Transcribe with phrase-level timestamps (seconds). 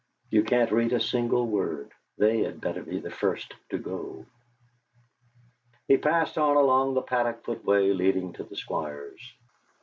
[0.31, 1.91] You can't read a single word.
[2.17, 4.25] They'd better be the first to go.'
[5.87, 9.21] He passed on along the paddock footway leading to the Squire's.